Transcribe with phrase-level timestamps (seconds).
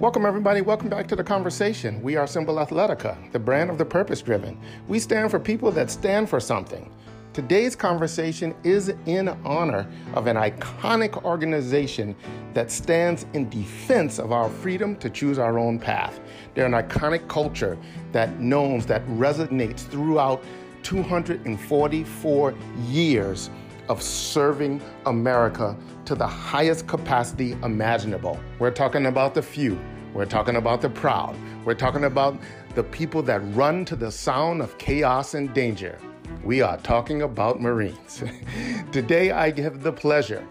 [0.00, 0.62] Welcome, everybody.
[0.62, 2.00] Welcome back to the conversation.
[2.00, 4.58] We are Symbol Athletica, the brand of the purpose driven.
[4.88, 6.90] We stand for people that stand for something.
[7.34, 12.16] Today's conversation is in honor of an iconic organization
[12.54, 16.18] that stands in defense of our freedom to choose our own path.
[16.54, 17.76] They're an iconic culture
[18.12, 20.42] that knows, that resonates throughout
[20.82, 22.54] 244
[22.88, 23.50] years
[23.90, 25.76] of serving America
[26.06, 28.40] to the highest capacity imaginable.
[28.58, 29.78] We're talking about the few.
[30.12, 31.36] We're talking about the proud.
[31.64, 32.36] We're talking about
[32.74, 35.98] the people that run to the sound of chaos and danger.
[36.42, 38.24] We are talking about Marines.
[38.92, 40.44] Today, I have the pleasure,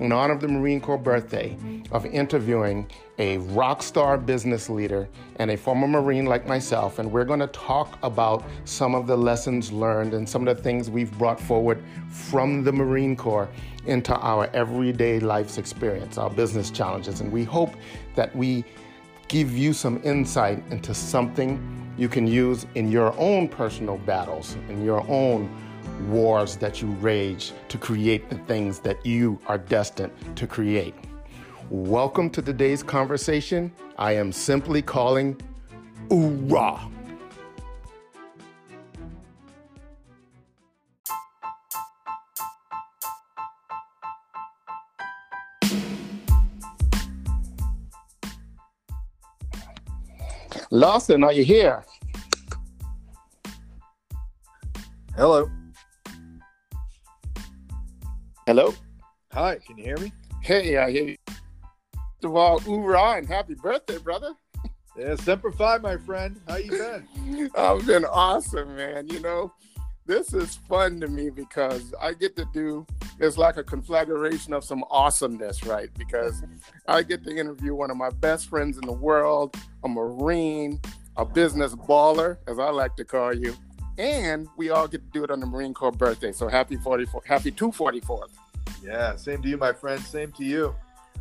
[0.00, 1.56] in honor of the Marine Corps birthday,
[1.92, 6.98] of interviewing a rock star business leader and a former Marine like myself.
[6.98, 10.62] And we're going to talk about some of the lessons learned and some of the
[10.62, 13.48] things we've brought forward from the Marine Corps
[13.86, 17.22] into our everyday life's experience, our business challenges.
[17.22, 17.74] And we hope
[18.14, 18.64] that we
[19.28, 21.60] give you some insight into something
[21.98, 25.50] you can use in your own personal battles, in your own
[26.08, 30.94] wars that you rage to create the things that you are destined to create.
[31.70, 33.72] Welcome to today's conversation.
[33.98, 35.40] I am simply calling
[36.08, 36.95] Oorah.
[50.70, 51.84] Lawson, are you here?
[55.14, 55.48] Hello.
[58.46, 58.74] Hello?
[59.32, 60.12] Hi, can you hear me?
[60.42, 61.16] Hey, I hear you.
[61.26, 64.32] First of all, oorah and happy birthday, brother.
[64.98, 66.40] Yeah, Semper Fi, my friend.
[66.48, 67.50] How you been?
[67.56, 69.08] I've been awesome, man.
[69.08, 69.52] You know,
[70.04, 72.86] this is fun to me because I get to do
[73.18, 75.88] it's like a conflagration of some awesomeness, right?
[75.96, 76.42] Because
[76.86, 80.80] I get to interview one of my best friends in the world, a Marine,
[81.16, 83.56] a business baller, as I like to call you,
[83.98, 86.32] and we all get to do it on the Marine Corps birthday.
[86.32, 88.30] So happy 44, happy 244th.
[88.82, 90.00] Yeah, same to you, my friend.
[90.02, 90.74] Same to you.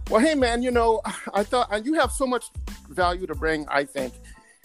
[0.10, 1.02] Well, hey, man, you know,
[1.34, 2.46] I thought you have so much
[2.90, 4.14] value to bring, I think.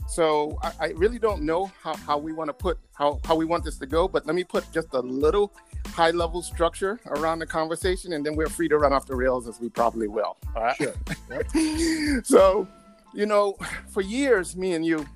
[0.09, 3.45] So I, I really don't know how, how we want to put how, how we
[3.45, 5.55] want this to go, but let me put just a little
[6.01, 9.47] high level structure around the conversation, and then we're free to run off the rails
[9.47, 10.39] as we probably will.
[10.57, 10.77] All right.
[10.77, 10.95] Sure.
[11.31, 12.25] Yep.
[12.25, 12.67] so,
[13.13, 13.55] you know,
[13.91, 15.07] for years, me and you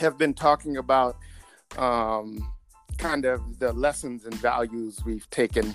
[0.00, 1.16] have been talking about
[1.78, 2.52] um,
[2.98, 5.74] kind of the lessons and values we've taken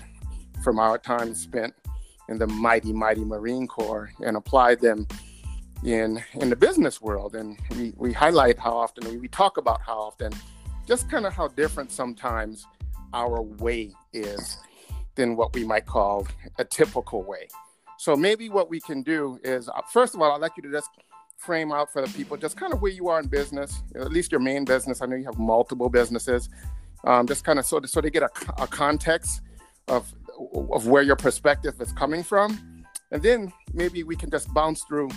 [0.62, 1.74] from our time spent
[2.28, 5.08] in the mighty, mighty Marine Corps and applied them
[5.84, 7.34] in in the business world.
[7.34, 10.32] And we, we highlight how often we, we talk about how often,
[10.86, 12.66] just kind of how different sometimes
[13.12, 14.58] our way is
[15.14, 16.26] than what we might call
[16.58, 17.48] a typical way.
[17.98, 20.70] So maybe what we can do is, uh, first of all, I'd like you to
[20.70, 20.88] just
[21.36, 24.30] frame out for the people just kind of where you are in business, at least
[24.30, 25.02] your main business.
[25.02, 26.48] I know you have multiple businesses.
[27.04, 28.30] Um, just kind of so, so they get a,
[28.60, 29.42] a context
[29.86, 30.12] of
[30.72, 35.10] of where your perspective is coming from, and then maybe we can just bounce through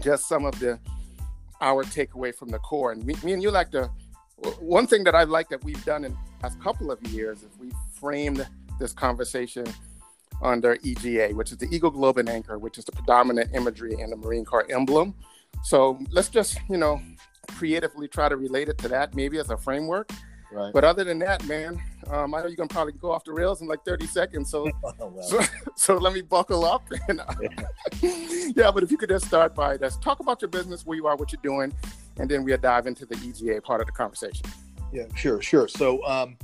[0.00, 0.78] just some of the
[1.60, 2.92] our takeaway from the core.
[2.92, 3.90] And me, me and you like to
[4.60, 7.50] one thing that I like that we've done in the last couple of years is
[7.58, 8.46] we framed
[8.78, 9.66] this conversation
[10.42, 14.10] under EGA, which is the Eagle Globe and Anchor, which is the predominant imagery in
[14.10, 15.14] the Marine Corps emblem.
[15.62, 17.00] So let's just, you know,
[17.48, 20.10] creatively try to relate it to that, maybe as a framework.
[20.52, 20.72] Right.
[20.72, 23.60] But other than that, man, um, I know you're gonna probably go off the rails
[23.60, 24.50] in like 30 seconds.
[24.50, 25.40] So, oh, so,
[25.76, 26.82] so, let me buckle up.
[27.08, 28.50] And, uh, yeah.
[28.56, 31.06] yeah, but if you could just start by just talk about your business, where you
[31.06, 31.72] are, what you're doing,
[32.20, 34.46] and then we'll dive into the EGA part of the conversation.
[34.92, 35.68] Yeah, sure, sure.
[35.68, 36.36] So, um,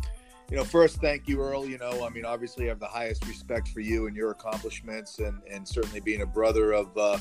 [0.50, 1.66] you know, first, thank you, Earl.
[1.66, 5.18] You know, I mean, obviously, I have the highest respect for you and your accomplishments,
[5.18, 6.96] and and certainly being a brother of.
[6.96, 7.18] Uh,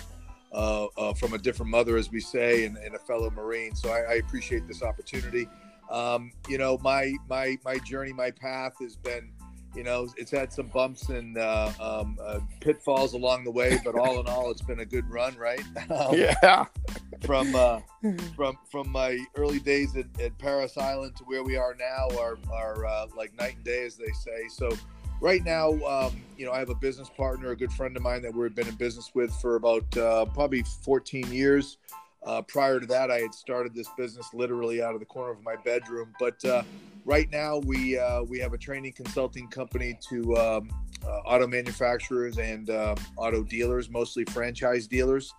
[0.54, 3.76] uh, uh, from a different mother, as we say, and, and a fellow Marine.
[3.76, 5.50] So I, I appreciate this opportunity.
[5.90, 9.32] Um, you know, my my my journey, my path has been,
[9.76, 13.96] you know, it's had some bumps and uh, um, uh, pitfalls along the way, but
[13.96, 15.62] all in all, it's been a good run, right?
[15.90, 16.66] Um, yeah.
[17.26, 17.80] From uh,
[18.36, 22.38] from from my early days at, at, Parris Island to where we are now are
[22.52, 24.48] are uh, like night and day, as they say.
[24.50, 24.70] So
[25.22, 28.22] right now, um, you know, I have a business partner, a good friend of mine
[28.24, 31.78] that we've been in business with for about uh, probably 14 years.
[32.26, 35.44] Uh, prior to that, I had started this business literally out of the corner of
[35.44, 36.14] my bedroom.
[36.20, 36.64] But uh,
[37.06, 40.70] right now, we uh, we have a training consulting company to um,
[41.06, 45.34] uh, auto manufacturers and uh, auto dealers, mostly franchise dealers.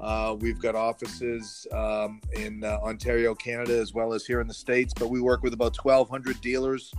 [0.00, 4.92] Uh, we've got offices um, in Ontario, Canada, as well as here in the states.
[4.98, 6.92] But we work with about 1,200 dealers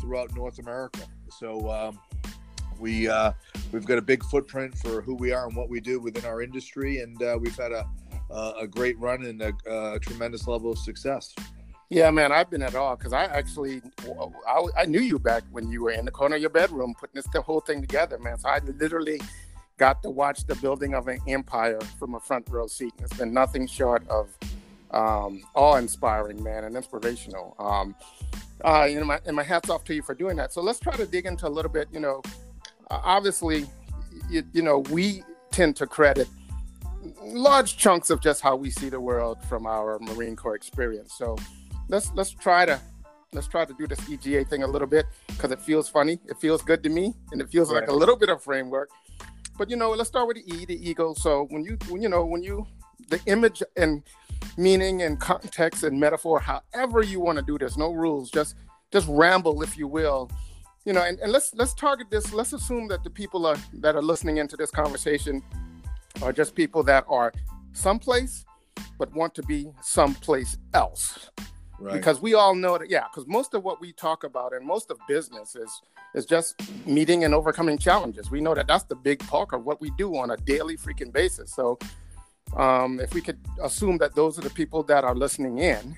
[0.00, 1.02] throughout North America.
[1.38, 1.70] So.
[1.70, 2.00] Um,
[2.80, 3.10] we
[3.72, 6.42] we've got a big footprint for who we are and what we do within our
[6.42, 7.84] industry, and we've had a
[8.30, 11.34] uh, a great run and a, a, tremendous level of success.
[11.90, 13.80] Yeah, man, I've been at all because I actually
[14.46, 17.14] I, I, knew you back when you were in the corner of your bedroom putting
[17.14, 18.38] this the whole thing together, man.
[18.38, 19.22] So I literally
[19.78, 22.92] got to watch the building of an empire from a front row seat.
[22.98, 24.28] It's been nothing short of
[24.90, 27.56] um, awe-inspiring, man, and inspirational.
[27.58, 27.94] Um,
[28.62, 30.52] uh, you know, my, and my hats off to you for doing that.
[30.52, 31.88] So let's try to dig into a little bit.
[31.90, 32.22] You know,
[32.90, 33.66] obviously,
[34.28, 36.28] you, you know, we tend to credit
[37.22, 41.14] large chunks of just how we see the world from our Marine Corps experience.
[41.16, 41.36] So
[41.88, 42.80] let's let's try to
[43.32, 46.18] let's try to do this EGA thing a little bit because it feels funny.
[46.26, 47.80] It feels good to me, and it feels right.
[47.80, 48.90] like a little bit of framework.
[49.56, 51.14] But you know, let's start with the E, the ego.
[51.14, 52.66] So when you when you know when you
[53.08, 54.02] the image and
[54.56, 58.54] meaning and context and metaphor, however you want to do this, no rules, just
[58.92, 60.30] just ramble if you will.
[60.84, 62.32] You know, and, and let's let's target this.
[62.32, 65.42] Let's assume that the people are that are listening into this conversation
[66.22, 67.32] are just people that are
[67.72, 68.44] someplace
[68.98, 71.30] but want to be someplace else.
[71.80, 71.94] Right.
[71.94, 74.90] Because we all know that, yeah, because most of what we talk about and most
[74.90, 75.70] of business is
[76.14, 78.30] is just meeting and overcoming challenges.
[78.30, 81.12] We know that that's the big bulk of what we do on a daily freaking
[81.12, 81.54] basis.
[81.54, 81.78] So
[82.56, 85.96] um, if we could assume that those are the people that are listening in,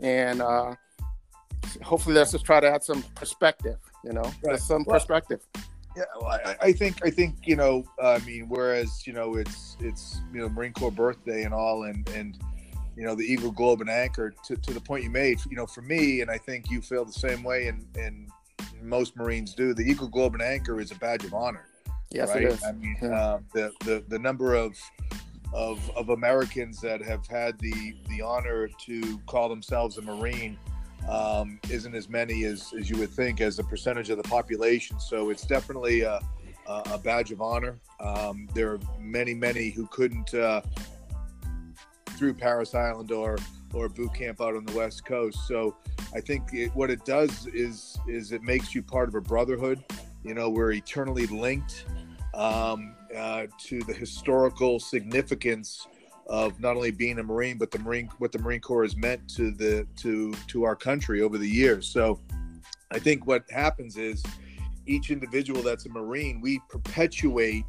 [0.00, 0.74] and uh,
[1.82, 3.78] hopefully let's just try to add some perspective.
[4.04, 4.58] You know, right.
[4.58, 5.40] some well, perspective.
[5.96, 7.84] Yeah, well, I, I, think I think you know.
[8.02, 12.08] I mean, whereas you know it's it's you know Marine Corps birthday and all, and
[12.10, 12.38] and
[12.98, 15.38] you know the Eagle Globe and Anchor to, to the point you made.
[15.48, 18.28] You know, for me, and I think you feel the same way, and and
[18.82, 19.72] most Marines do.
[19.72, 21.66] The Eagle Globe and Anchor is a badge of honor.
[22.10, 22.42] Yes, right?
[22.42, 22.64] it is.
[22.64, 23.08] I mean, yeah.
[23.08, 24.76] uh, the the the number of
[25.54, 30.58] of, of Americans that have had the the honor to call themselves a Marine
[31.08, 34.98] um, isn't as many as, as you would think as a percentage of the population.
[35.00, 36.20] So it's definitely a,
[36.66, 37.78] a badge of honor.
[38.00, 40.60] Um, there are many, many who couldn't uh,
[42.18, 43.38] through Parris Island or
[43.74, 45.46] or boot camp out on the West Coast.
[45.46, 45.76] So
[46.14, 49.84] I think it, what it does is is it makes you part of a brotherhood.
[50.24, 51.84] You know, we're eternally linked.
[52.34, 55.88] Um, uh, to the historical significance
[56.26, 59.26] of not only being a Marine, but the Marine what the Marine Corps has meant
[59.30, 61.88] to the to to our country over the years.
[61.88, 62.20] So
[62.90, 64.22] I think what happens is
[64.86, 67.64] each individual that's a Marine, we perpetuate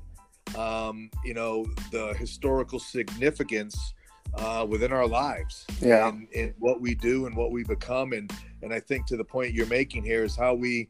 [0.57, 3.93] um, you know the historical significance
[4.35, 6.07] uh, within our lives yeah.
[6.07, 8.13] and, and what we do and what we become.
[8.13, 8.31] And
[8.61, 10.87] and i think to the point you're making here is how we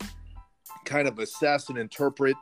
[0.86, 2.36] kind of assess and interpret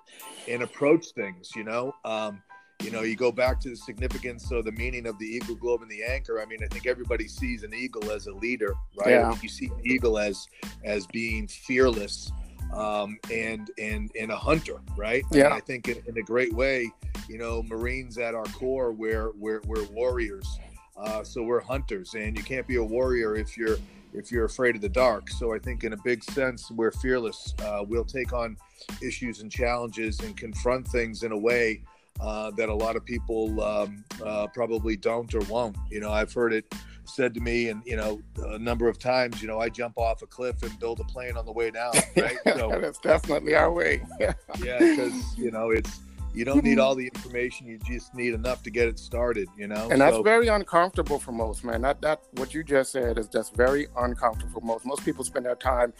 [0.47, 1.93] and approach things you know?
[2.05, 2.41] Um,
[2.83, 5.81] you know you go back to the significance of the meaning of the eagle globe
[5.81, 6.39] and the anchor.
[6.39, 9.11] I mean i think everybody sees an eagle as a leader right?
[9.11, 9.35] Yeah.
[9.41, 10.47] you see an eagle as
[10.83, 12.31] as being fearless
[12.73, 15.23] um, and and and a hunter right?
[15.31, 15.45] Yeah.
[15.45, 16.91] And i think in, in, a great way
[17.27, 20.59] you know marines at our core we're we're, we're warriors
[20.97, 23.77] uh, so we're hunters and you can't be a warrior if you're
[24.13, 25.29] if you're afraid of the dark.
[25.29, 27.53] So I think in a big sense, we're fearless.
[27.59, 28.57] Uh, we'll take on
[29.01, 31.83] issues and challenges and confront things in a way
[32.19, 35.75] uh, that a lot of people um, uh, probably don't or won't.
[35.91, 36.73] You know, I've heard it
[37.05, 40.21] said to me, and you know, a number of times, you know, I jump off
[40.21, 41.93] a cliff and build a plane on the way down.
[42.17, 42.37] Right?
[42.45, 44.03] So that's definitely our way.
[44.19, 45.99] yeah, because you know, it's
[46.37, 46.81] you don't need hmm.
[46.81, 49.89] all the information you just need enough to get it started you know?
[49.89, 51.81] And that's very uncomfortable for most man.
[51.81, 54.85] That that what you just said is just very uncomfortable for most.
[54.85, 55.93] Most people spend their time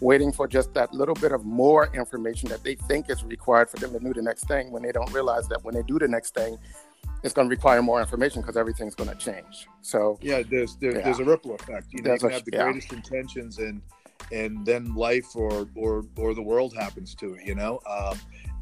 [0.00, 3.76] waiting for just that little bit of more information that they think is required for
[3.76, 6.08] them to do the next thing when they don't realize that when they do the
[6.08, 6.58] next thing
[7.22, 9.68] it's going to require more information because everything's going to change.
[9.82, 11.04] So yeah there's there, yeah.
[11.04, 12.12] there's a ripple effect you know?
[12.12, 12.64] You can have the yeah.
[12.64, 13.80] greatest intentions and
[14.32, 17.80] and then life or or or the world happens to it you know?
[17.86, 18.14] Uh,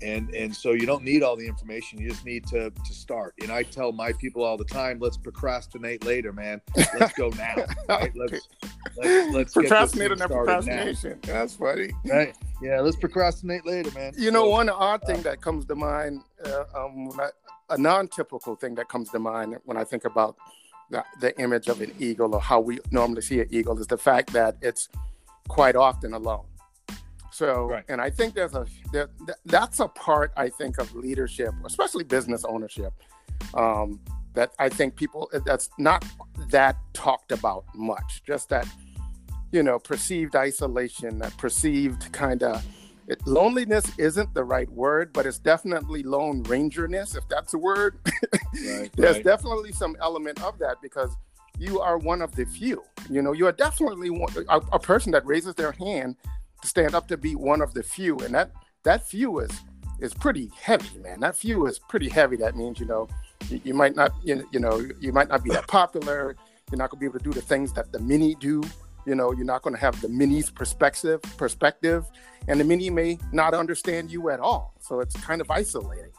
[0.03, 3.35] and and so you don't need all the information you just need to to start.
[3.41, 6.61] And i tell my people all the time let's procrastinate later man.
[6.77, 8.13] Let's go now right?
[8.17, 8.49] let's
[8.97, 11.33] let's, let's procrastinate on procrastination now.
[11.33, 11.91] that's funny.
[12.05, 12.37] Right.
[12.61, 14.13] Yeah let's procrastinate later man.
[14.17, 17.11] You know so, one odd thing uh, that comes to mind uh, um,
[17.71, 20.37] a non-typical thing that comes to mind when i think about
[20.91, 23.97] the, the image of an eagle or how we normally see an eagle is the
[23.97, 24.89] fact that it's
[25.49, 26.45] quite often alone
[27.33, 27.85] so, right.
[27.89, 29.09] and I think there's a there,
[29.47, 32.93] that's a part I think of leadership, especially business ownership,
[33.55, 34.01] um,
[34.35, 36.05] that I think people that's not
[36.51, 38.23] that talked about much.
[38.27, 38.69] Just that
[39.51, 42.63] you know perceived isolation, that perceived kind of
[43.25, 47.99] loneliness isn't the right word, but it's definitely lone rangerness, if that's a word.
[48.67, 49.25] right, There's right.
[49.25, 51.17] definitely some element of that because
[51.59, 52.83] you are one of the few.
[53.11, 56.17] You know, you are definitely one, a, a person that raises their hand
[56.63, 58.51] to stand up to be one of the few, and that
[58.85, 59.51] that few is
[60.01, 61.21] is pretty heavy, man.
[61.21, 62.37] That few is pretty heavy.
[62.37, 63.09] That means you know
[63.51, 66.37] You, you might not, you, you know, you might not be that popular.
[66.71, 68.63] You're not to be able to do the things that the mini do.
[69.05, 72.05] You know, you're not to have the mini's perspective, perspective,
[72.47, 74.75] and the mini may not understand you at all.
[74.81, 76.13] So it's kind of isolating.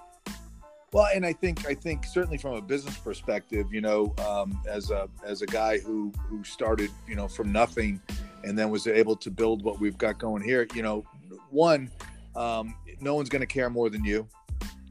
[0.94, 4.92] Well, and I think I think certainly from a business perspective, you know, um, as
[4.92, 8.00] a as a guy who who started, you know, from nothing,
[8.44, 10.68] and then was able to build what we've got going here.
[10.76, 11.04] You know,
[11.50, 11.90] one,
[12.36, 14.28] um, no one's going to care more than you.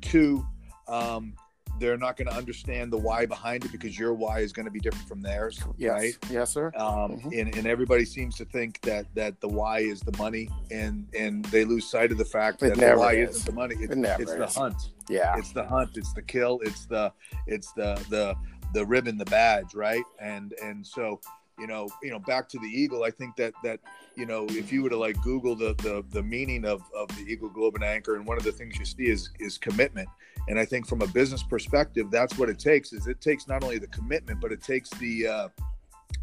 [0.00, 0.44] Two,
[0.88, 1.34] um,
[1.82, 4.70] they're not going to understand the why behind it because your why is going to
[4.70, 5.60] be different from theirs.
[5.76, 6.00] Yes.
[6.00, 6.18] Right?
[6.30, 6.72] Yes, sir.
[6.76, 7.28] Um, mm-hmm.
[7.32, 11.44] and, and everybody seems to think that that the why is the money, and and
[11.46, 13.30] they lose sight of the fact it that the why is.
[13.30, 13.74] isn't the money.
[13.80, 14.92] It's, it it's the hunt.
[15.08, 15.36] Yeah.
[15.36, 15.96] It's the hunt.
[15.96, 16.60] It's the kill.
[16.62, 17.12] It's the
[17.48, 18.36] it's the the
[18.74, 20.04] the ribbon, the badge, right?
[20.20, 21.20] And and so
[21.58, 23.04] you know, you know, back to the eagle.
[23.04, 23.80] I think that that
[24.16, 27.22] you know, if you were to like Google the the, the meaning of, of the
[27.22, 30.08] eagle globe and anchor, and one of the things you see is is commitment.
[30.48, 32.92] And I think from a business perspective, that's what it takes.
[32.92, 35.48] Is it takes not only the commitment, but it takes the uh,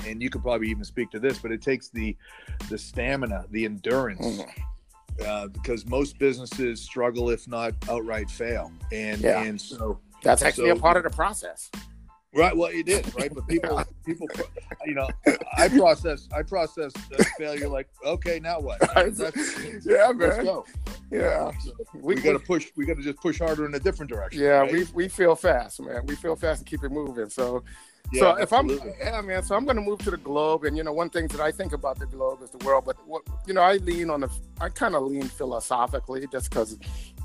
[0.05, 2.15] and you could probably even speak to this, but it takes the
[2.69, 4.25] the stamina, the endurance.
[4.25, 4.63] Mm-hmm.
[5.25, 9.41] Uh, because most businesses struggle, if not outright fail, and yeah.
[9.41, 11.69] and so that's actually so, a part of the process.
[12.33, 12.55] Right.
[12.55, 14.27] Well, it is right, but people, people,
[14.85, 15.07] you know,
[15.57, 16.93] I process, I process
[17.39, 18.79] failure like, okay, now what?
[18.95, 20.17] yeah, man.
[20.19, 20.65] Let's go.
[21.11, 22.67] Yeah, so we, we got to push.
[22.75, 24.43] We got to just push harder in a different direction.
[24.43, 24.71] Yeah, right?
[24.71, 26.05] we we feel fast, man.
[26.05, 27.31] We feel fast and keep it moving.
[27.31, 27.63] So,
[28.11, 28.91] yeah, so if absolutely.
[28.91, 29.41] I'm, yeah, man.
[29.41, 31.51] So I'm going to move to the globe, and you know, one thing that I
[31.51, 32.85] think about the globe is the world.
[32.85, 34.29] But what you know, I lean on the,
[34.61, 36.77] I kind of lean philosophically, just because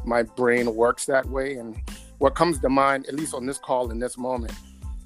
[0.07, 1.77] my brain works that way, and
[2.17, 4.55] what comes to mind, at least on this call in this moment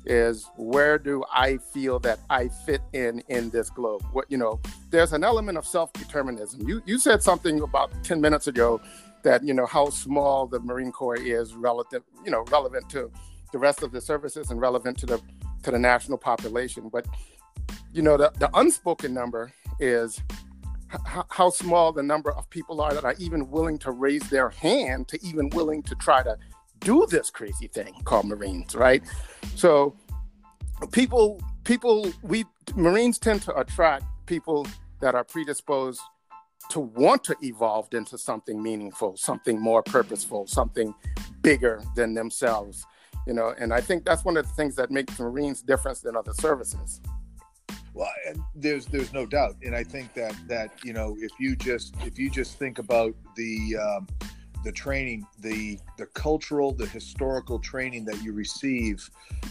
[0.08, 4.02] is where do I feel that I fit in in this globe?
[4.12, 4.60] What you know,
[4.90, 6.66] there's an element of self-determinism.
[6.66, 8.80] You you said something about 10 minutes ago
[9.22, 13.10] that you know how small the Marine Corps is relative, you know, relevant to
[13.52, 15.20] the rest of the services and relevant to the
[15.62, 16.88] to the national population.
[16.88, 17.06] But
[17.92, 20.20] you know, the, the unspoken number is
[20.92, 24.50] h- how small the number of people are that are even willing to raise their
[24.50, 26.36] hand to even willing to try to
[26.80, 29.02] do this crazy thing called Marines, right?
[29.54, 29.96] So
[30.92, 32.44] people people we
[32.74, 34.66] Marines tend to attract people
[35.00, 36.00] that are predisposed
[36.70, 40.94] to want to evolve into something meaningful, something more purposeful, something
[41.40, 42.84] bigger than themselves.
[43.26, 46.16] You know, and I think that's one of the things that makes Marines different than
[46.16, 47.00] other services.
[47.94, 51.56] Well, and there's there's no doubt, and I think that that you know if you
[51.56, 54.06] just if you just think about the um,
[54.64, 59.08] the training, the the cultural, the historical training that you receive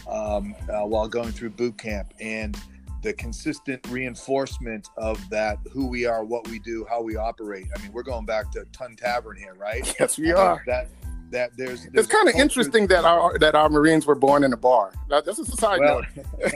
[0.08, 2.58] um, uh, while going through boot camp, and
[3.02, 7.66] the consistent reinforcement of that who we are, what we do, how we operate.
[7.76, 9.94] I mean, we're going back to Tun Tavern here, right?
[10.00, 10.62] Yes, we are.
[10.66, 10.88] That
[11.30, 14.52] that there's, there's it's kind of interesting that our that our Marines were born in
[14.52, 14.92] a bar.
[15.10, 16.02] Now, this is a side well,
[16.40, 16.52] note.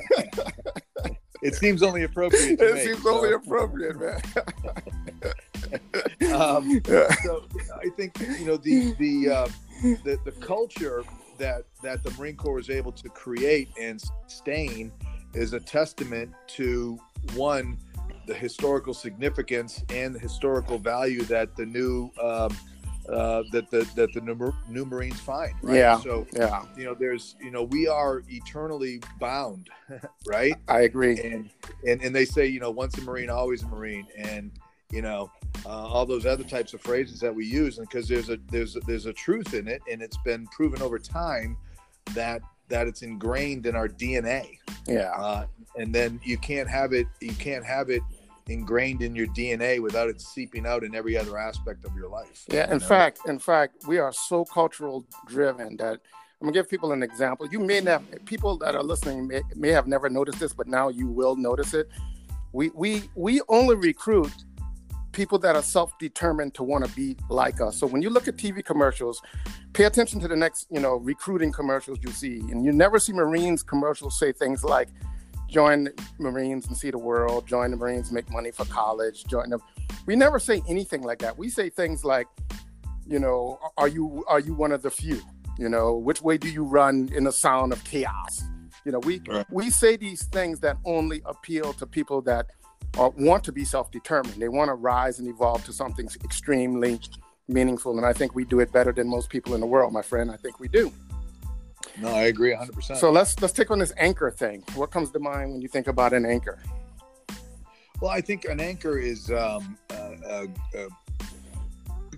[1.43, 2.61] it seems only appropriate.
[2.61, 3.17] it me, seems so.
[3.17, 4.21] only appropriate, man.
[6.35, 6.81] um.
[7.23, 9.49] So I think you know the the, uh,
[10.05, 11.03] the the culture
[11.39, 14.93] that that the Marine Corps was able to create and sustain
[15.35, 16.99] is a testament to
[17.35, 17.79] one
[18.27, 22.57] the historical significance and the historical value that the new um,
[23.09, 25.55] uh, that the that the new, new Marines find.
[25.63, 25.77] Right?
[25.77, 25.99] Yeah.
[25.99, 29.71] So yeah, you know, there's you know, we are eternally bound,
[30.27, 30.55] right?
[30.69, 31.21] I agree.
[31.21, 31.51] And
[31.87, 34.53] and and they say you know, once a Marine, always a Marine, and
[34.93, 35.31] you know,
[35.67, 38.77] uh, all those other types of phrases that we use, and because there's a there's
[38.77, 41.57] a, there's a truth in it, and it's been proven over time
[42.15, 44.59] that that it's ingrained in our DNA.
[44.87, 45.11] Yeah.
[45.17, 45.47] Uh,
[45.77, 47.07] and then you can't have it.
[47.21, 48.03] You can't have it
[48.49, 52.45] ingrained in your DNA without it seeping out in every other aspect of your life.
[52.49, 52.87] Yeah, in know?
[52.87, 56.01] fact, in fact, we are so cultural driven that
[56.41, 57.47] I'm gonna give people an example.
[57.47, 60.89] You may have people that are listening may, may have never noticed this, but now
[60.89, 61.89] you will notice it.
[62.53, 64.33] We we we only recruit
[65.13, 67.79] people that are self-determined to want to be like us.
[67.79, 69.23] So when you look at TV commercials,
[69.73, 73.13] pay attention to the next, you know, recruiting commercials you see, and you never see
[73.13, 74.89] Marines commercials say things like
[75.49, 79.51] join the Marines and see the world, join the Marines, make money for college, join
[79.51, 79.61] them.
[80.07, 81.37] We never say anything like that.
[81.37, 82.27] We say things like,
[83.07, 85.21] you know, are you are you one of the few?
[85.59, 88.43] You know, which way do you run in the sound of chaos?
[88.85, 89.47] You know, we right.
[89.51, 92.47] we say these things that only appeal to people that
[92.99, 94.41] are, want to be self-determined.
[94.41, 97.01] They want to rise and evolve to something extremely
[97.49, 100.03] meaningful, and I think we do it better than most people in the world, my
[100.03, 100.31] friend.
[100.31, 100.93] I think we do.
[102.01, 102.97] No, I agree 100%.
[102.97, 104.65] So let's let's take on this anchor thing.
[104.75, 106.59] What comes to mind when you think about an anchor?
[108.01, 110.47] Well, I think an anchor is um, uh, uh,
[110.77, 110.89] uh,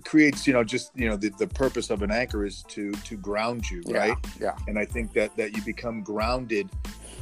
[0.04, 3.16] creates you know just you know the, the purpose of an anchor is to to
[3.16, 4.56] ground you Yeah, right yeah.
[4.68, 6.68] and i think that that you become grounded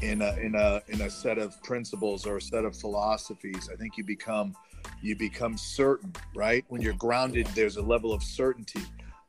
[0.02, 3.76] in a in a in a set of principles or a set of philosophies i
[3.76, 4.54] think you become
[5.00, 6.64] you become certain right?
[6.68, 8.82] When you're grounded there's a level of certainty.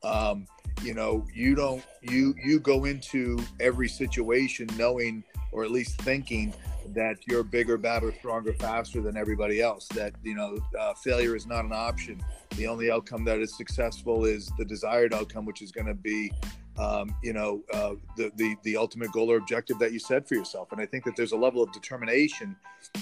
[0.04, 0.48] Um
[0.82, 6.54] you know you don't you you go into every situation knowing or at least thinking
[6.88, 11.46] that you're bigger better stronger faster than everybody else that you know uh, failure is
[11.48, 12.22] not an option.
[12.58, 16.32] The only outcome that is successful is the desired outcome which is going to be
[16.78, 20.36] um, you know uh, the, the the ultimate goal or objective that you set for
[20.36, 20.72] yourself.
[20.72, 22.56] And i think that there's a level of determination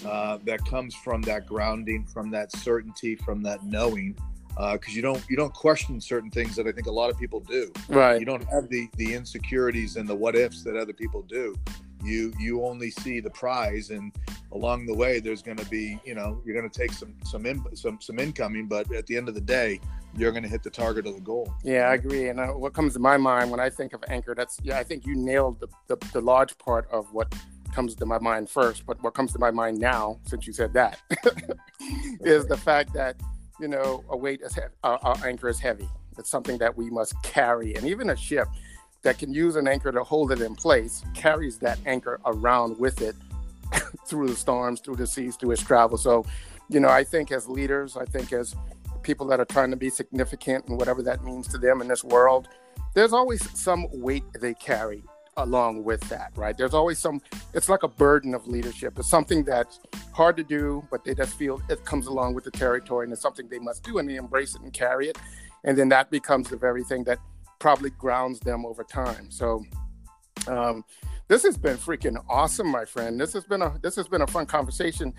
[0.05, 4.15] uh, that comes from that grounding from that certainty from that knowing
[4.57, 7.17] Uh, because you don't you don't question certain things that i think a lot of
[7.17, 7.71] people do.
[7.87, 8.19] Right.
[8.19, 11.55] you don't have the the insecurities and the what ifs that other people do.
[12.03, 14.11] You you only see the prize and
[14.51, 17.45] along the way there's going to be you know you're going to take some some
[17.45, 19.79] in, some some incoming but at the end of the day
[20.15, 22.29] you're going to hit the target of the goal Yeah, I agree.
[22.29, 24.83] And uh, what comes to my mind when I think of anchor, that's yeah, I
[24.83, 27.33] think you nailed the, the, the large part of what
[27.73, 28.85] comes to my mind first.
[28.85, 30.99] But what comes to my mind now, since you said that,
[32.21, 33.15] is the fact that
[33.59, 35.87] you know a weight is heavy, our, our anchor is heavy.
[36.17, 38.47] It's something that we must carry, and even a ship
[39.03, 43.01] that can use an anchor to hold it in place carries that anchor around with
[43.01, 43.15] it
[44.05, 45.97] through the storms, through the seas, through its travel.
[45.97, 46.25] So,
[46.69, 48.55] you know, I think as leaders, I think as
[49.03, 52.03] people that are trying to be significant and whatever that means to them in this
[52.03, 52.47] world,
[52.93, 55.03] there's always some weight they carry
[55.37, 56.57] along with that, right?
[56.57, 57.21] There's always some,
[57.53, 58.99] it's like a burden of leadership.
[58.99, 59.79] It's something that's
[60.13, 63.21] hard to do, but they just feel it comes along with the territory and it's
[63.21, 65.17] something they must do and they embrace it and carry it.
[65.63, 67.19] And then that becomes the very thing that
[67.59, 69.29] probably grounds them over time.
[69.31, 69.63] So,
[70.47, 70.83] um,
[71.27, 73.17] this has been freaking awesome, my friend.
[73.17, 75.13] This has been a this has been a fun conversation.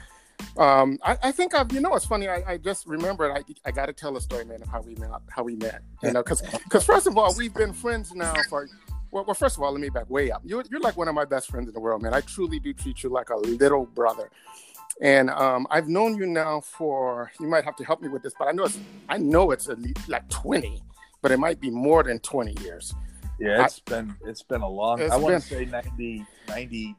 [0.56, 2.28] Um, I, I think I've you know it's funny.
[2.28, 4.94] I, I just remembered I I got to tell a story, man, of how we
[4.96, 5.10] met.
[5.28, 8.68] How we met, you know, because because first of all, we've been friends now for.
[9.10, 10.40] Well, well, first of all, let me back way up.
[10.42, 12.14] You're, you're like one of my best friends in the world, man.
[12.14, 14.30] I truly do treat you like a little brother.
[15.02, 17.30] And um, I've known you now for.
[17.38, 18.78] You might have to help me with this, but I know it's.
[19.10, 20.82] I know it's at least like 20,
[21.20, 22.94] but it might be more than 20 years.
[23.38, 26.96] yeah it's been it's been a long i want to say 90 97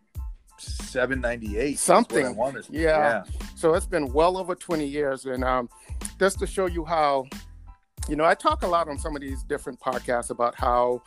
[0.95, 2.28] 98 Something.
[2.28, 2.62] I wanna.
[2.69, 3.23] Yeah.
[3.56, 5.26] So it's been well over 20 years.
[5.26, 5.69] And um,
[6.19, 7.28] just to show you how,
[8.10, 11.02] you know, I talk a lot on some of these different podcasts about how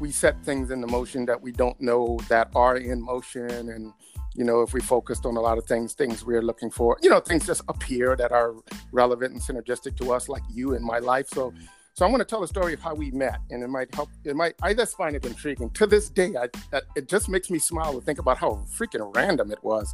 [0.00, 3.50] we set things into motion that we don't know that are in motion.
[3.50, 3.92] And,
[4.34, 7.10] you know, if we focused on a lot of things, things we're looking for, you
[7.10, 8.54] know, things just appear that are
[8.92, 11.28] relevant and synergistic to us, like you in my life.
[11.28, 11.52] So,
[11.98, 14.08] so I'm going to tell a story of how we met, and it might help.
[14.22, 14.54] It might.
[14.62, 15.68] I just find it intriguing.
[15.70, 19.50] To this day, I, it just makes me smile to think about how freaking random
[19.50, 19.92] it was.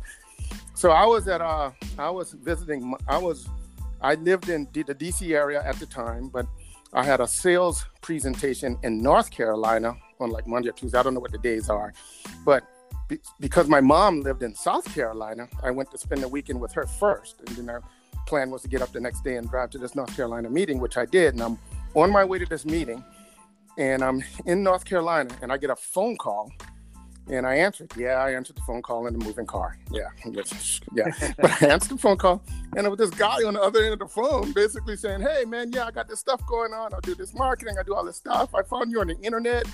[0.75, 3.49] So I was at uh I was visiting I was
[4.03, 6.47] I lived in D- the DC area at the time, but
[6.93, 10.99] I had a sales presentation in North Carolina on like Monday or Tuesday.
[10.99, 11.95] I don't know what the days are,
[12.45, 12.65] but
[13.09, 16.75] be- because my mom lived in South Carolina, I went to spend the weekend with
[16.75, 17.83] her first, and then our
[18.27, 20.81] plan was to get up the next day and drive to this North Carolina meeting,
[20.81, 21.35] which I did.
[21.35, 21.59] And I'm
[21.95, 23.05] on my way to this meeting,
[23.79, 26.51] and I'm in North Carolina, and I get a phone call
[27.29, 27.91] and I answered.
[27.97, 29.79] Yeah, I answered the phone call in the moving car.
[29.91, 30.09] Yeah,
[30.93, 31.33] yeah.
[31.39, 32.43] but I answered the phone call,
[32.77, 35.45] and it was this guy on the other end of the phone, basically saying, "Hey,
[35.47, 36.93] man, yeah, I got this stuff going on.
[36.93, 37.77] I do this marketing.
[37.79, 38.55] I do all this stuff.
[38.55, 39.67] I found you on the internet.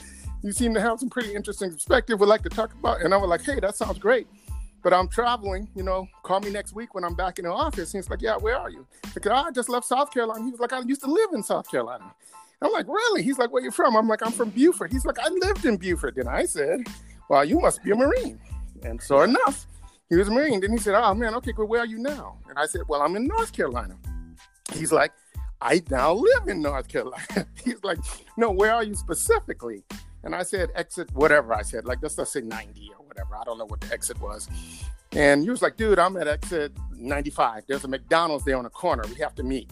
[0.43, 2.21] You seem to have some pretty interesting perspective.
[2.21, 4.29] Would like to talk about." And I was like, "Hey, that sounds great."
[4.83, 6.09] But I'm traveling, you know.
[6.23, 7.93] Call me next week when I'm back in the office.
[7.93, 10.45] He's like, "Yeah, where are you?" Because oh, I just left South Carolina.
[10.45, 12.15] He was like, "I used to live in South Carolina."
[12.63, 15.19] I'm like, "Really?" He's like, "Where you from?" I'm like, "I'm from Beaufort." He's like,
[15.19, 16.81] "I lived in Beaufort." Then I said,
[17.31, 18.41] well, you must be a Marine.
[18.83, 19.69] And so enough,
[20.09, 20.59] he was a Marine.
[20.61, 21.53] Then he said, oh man, okay.
[21.53, 22.39] Where are you now?
[22.49, 23.97] And I said, well, I'm in North Carolina.
[24.73, 25.13] He's like,
[25.61, 27.47] I now live in North Carolina.
[27.65, 27.99] He's like,
[28.37, 29.85] no, where are you specifically?
[30.23, 33.37] And I said, exit, whatever I said, like, let's, let's say 90 or whatever.
[33.37, 34.49] I don't know what the exit was.
[35.13, 37.65] And he was like, dude, I'm at exit 95.
[37.67, 39.03] There's a McDonald's there on the corner.
[39.09, 39.71] We have to meet.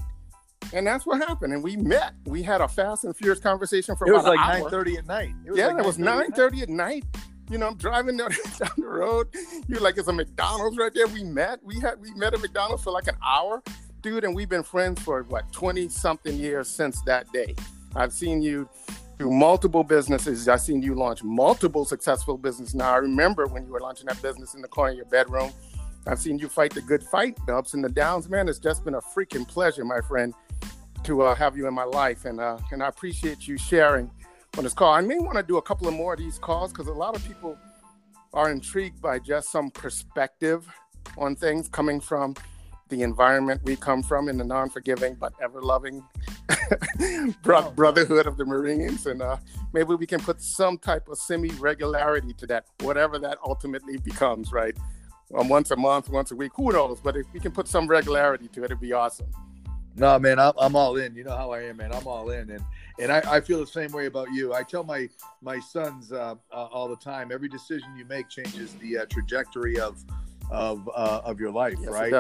[0.72, 1.52] And that's what happened.
[1.52, 2.14] And we met.
[2.26, 5.06] We had a fast and furious conversation for it was like an hour 9:30 at
[5.06, 6.62] night it yeah, like it was 9:30 at night.
[6.62, 7.04] at night.
[7.50, 9.28] You know, I'm driving down, down the road.
[9.68, 11.06] You're like, it's a McDonald's right there.
[11.06, 11.60] We met.
[11.62, 13.62] We had we met at McDonald's for like an hour,
[14.02, 17.54] dude, and we've been friends for what twenty something years since that day.
[17.96, 18.68] I've seen you
[19.18, 20.48] do multiple businesses.
[20.48, 22.74] I've seen you launch multiple successful businesses.
[22.74, 25.50] Now I remember when you were launching that business in the corner of your bedroom.
[26.06, 28.28] I've seen you fight the good fight, the ups and the downs.
[28.28, 30.32] Man, it's just been a freaking pleasure, my friend,
[31.04, 34.10] to uh, have you in my life, and uh, and I appreciate you sharing
[34.56, 34.94] on this call.
[34.94, 37.14] I may want to do a couple of more of these calls because a lot
[37.14, 37.58] of people
[38.32, 40.66] are intrigued by just some perspective
[41.16, 42.34] on things coming from
[42.88, 46.02] the environment we come from in the non-forgiving but ever-loving
[47.42, 49.36] Bro- oh, brotherhood of the Marines, and uh,
[49.72, 54.52] maybe we can put some type of semi regularity to that, whatever that ultimately becomes,
[54.52, 54.76] right?
[55.36, 57.00] Um, once a month, once a week, who knows?
[57.00, 59.28] But if we can put some regularity to it, it'd be awesome.
[59.94, 61.14] No, man, I'm, I'm all in.
[61.14, 61.92] You know how I am, man.
[61.92, 62.64] I'm all in, and
[62.98, 64.54] and I, I feel the same way about you.
[64.54, 65.08] I tell my
[65.42, 69.78] my sons uh, uh, all the time: every decision you make changes the uh, trajectory
[69.78, 70.02] of
[70.50, 72.12] of uh, of your life, yes, right?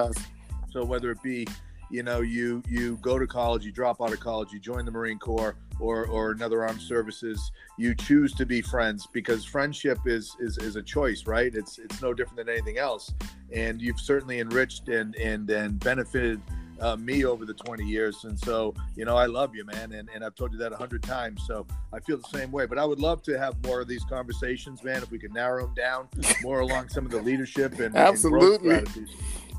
[0.70, 1.46] So whether it be,
[1.90, 4.90] you know, you you go to college, you drop out of college, you join the
[4.90, 10.36] Marine Corps or or another armed services, you choose to be friends because friendship is
[10.40, 11.54] is is a choice, right?
[11.54, 13.12] It's it's no different than anything else,
[13.52, 16.42] and you've certainly enriched and and and benefited
[16.80, 18.24] uh, me over the 20 years.
[18.24, 19.92] And so, you know, I love you, man.
[19.92, 21.42] And, and I've told you that a hundred times.
[21.46, 24.04] So I feel the same way, but I would love to have more of these
[24.04, 25.02] conversations, man.
[25.02, 26.08] If we could narrow them down
[26.42, 28.76] more along some of the leadership and absolutely.
[28.76, 29.08] And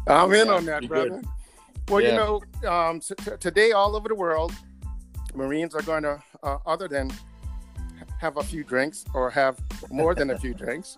[0.07, 1.09] I'm in yeah, on that, brother.
[1.09, 1.25] Good.
[1.89, 2.09] Well, yeah.
[2.09, 4.53] you know, um, t- today all over the world,
[5.33, 7.11] Marines are going to, uh, other than
[8.19, 9.57] have a few drinks or have
[9.89, 10.97] more than a few drinks,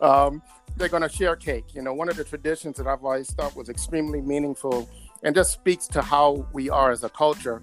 [0.00, 0.42] um,
[0.76, 1.74] they're going to share cake.
[1.74, 4.88] You know, one of the traditions that I've always thought was extremely meaningful
[5.22, 7.62] and just speaks to how we are as a culture.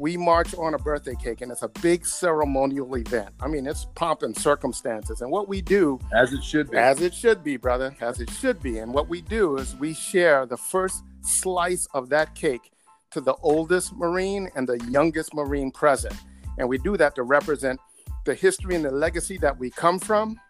[0.00, 3.34] We march on a birthday cake, and it's a big ceremonial event.
[3.38, 5.20] I mean, it's pomp and circumstances.
[5.20, 8.30] And what we do, as it should be, as it should be, brother, as it
[8.30, 8.78] should be.
[8.78, 12.72] And what we do is we share the first slice of that cake
[13.10, 16.14] to the oldest Marine and the youngest Marine present.
[16.56, 17.78] And we do that to represent
[18.24, 20.40] the history and the legacy that we come from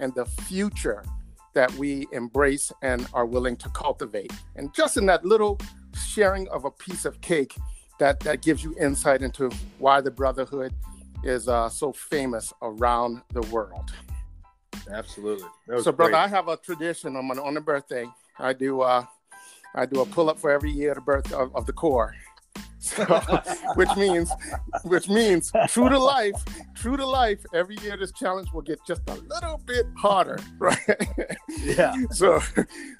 [0.00, 1.04] and the future
[1.54, 4.32] that we embrace and are willing to cultivate.
[4.56, 5.60] And just in that little
[5.96, 7.54] sharing of a piece of cake
[7.98, 10.72] that that gives you insight into why the brotherhood
[11.24, 13.92] is uh, so famous around the world.
[14.90, 15.48] Absolutely.
[15.82, 18.06] So, brother, I have a tradition on my on the birthday.
[18.38, 19.04] I do uh,
[19.74, 22.14] I do a pull up for every year of the birth of, of the Corps.
[22.78, 23.04] So,
[23.74, 24.30] which means,
[24.84, 26.36] which means, true to life,
[26.76, 27.40] true to life.
[27.52, 30.78] Every year, this challenge will get just a little bit harder, right?
[31.64, 31.96] Yeah.
[32.12, 32.40] So,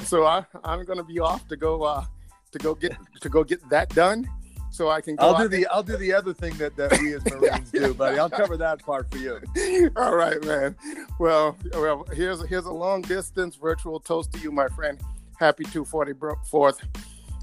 [0.03, 2.05] so I, I'm going to be off to go uh,
[2.51, 4.29] to go get to go get that done
[4.71, 5.17] so I can.
[5.19, 8.19] I'll do the I'll do the other thing that, that we as Marines do, buddy.
[8.19, 9.41] I'll cover that part for you.
[9.97, 10.77] All right, man.
[11.19, 15.01] Well, well, here's here's a long distance virtual toast to you, my friend.
[15.39, 16.79] Happy 244th.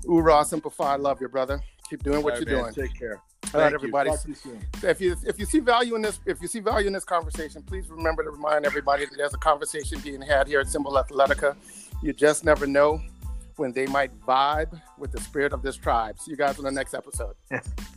[0.05, 0.93] Oorah Simplify.
[0.93, 1.61] I love you, brother.
[1.89, 2.73] Keep doing what you're man.
[2.73, 2.87] doing.
[2.87, 3.21] Take care.
[3.53, 4.09] All right, everybody.
[4.09, 7.05] You if you if you see value in this, if you see value in this
[7.05, 10.93] conversation, please remember to remind everybody that there's a conversation being had here at Symbol
[10.93, 11.55] Athletica.
[12.01, 12.99] You just never know
[13.57, 16.19] when they might vibe with the spirit of this tribe.
[16.19, 17.35] See you guys on the next episode.